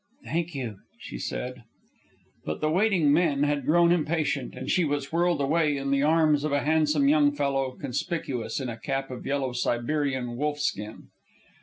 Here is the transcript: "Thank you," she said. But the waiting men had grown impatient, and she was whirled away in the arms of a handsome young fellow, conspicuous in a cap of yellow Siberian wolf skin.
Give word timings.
"Thank 0.25 0.55
you," 0.55 0.79
she 0.99 1.19
said. 1.19 1.61
But 2.43 2.59
the 2.59 2.71
waiting 2.71 3.13
men 3.13 3.43
had 3.43 3.67
grown 3.67 3.91
impatient, 3.91 4.55
and 4.55 4.67
she 4.67 4.83
was 4.83 5.11
whirled 5.11 5.39
away 5.39 5.77
in 5.77 5.91
the 5.91 6.01
arms 6.01 6.43
of 6.43 6.51
a 6.51 6.61
handsome 6.63 7.07
young 7.07 7.31
fellow, 7.35 7.73
conspicuous 7.73 8.59
in 8.59 8.67
a 8.67 8.77
cap 8.79 9.11
of 9.11 9.27
yellow 9.27 9.53
Siberian 9.53 10.37
wolf 10.37 10.57
skin. 10.59 11.09